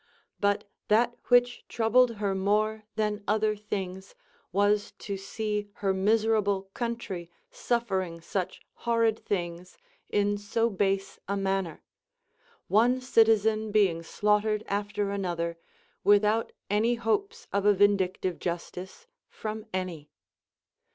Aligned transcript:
But 0.39 0.67
that 0.87 1.15
which 1.27 1.63
troubled 1.67 2.15
her 2.15 2.33
more 2.33 2.85
than 2.95 3.23
other 3.27 3.55
things 3.55 4.15
was 4.51 4.93
to 4.97 5.15
see 5.15 5.67
her 5.73 5.93
miserable 5.93 6.71
country 6.73 7.29
suffer 7.51 8.01
ing 8.01 8.19
such 8.19 8.61
horrid 8.89 9.19
things 9.19 9.77
in 10.09 10.39
so 10.39 10.71
base 10.71 11.19
a 11.27 11.37
manner; 11.37 11.83
one 12.67 12.99
citizen 12.99 13.69
being 13.71 14.01
slaughtered 14.01 14.63
after 14.67 15.11
another, 15.11 15.59
without 16.03 16.51
any 16.67 16.95
hopes 16.95 17.47
of 17.53 17.67
a 17.67 17.73
vindictive 17.75 18.39
justice 18.39 19.05
from 19.29 19.67
any. 19.71 20.09